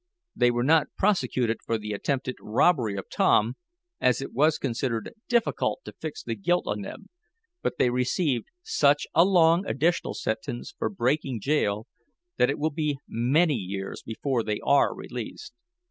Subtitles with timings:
[0.35, 3.53] They were not prosecuted for the attempted robbery of Tom,
[3.99, 7.09] as it was considered difficult to fix the guilt on them,
[7.61, 11.85] but they received such a long additional sentence for breaking jail,
[12.37, 15.53] that it will be many years before they are released.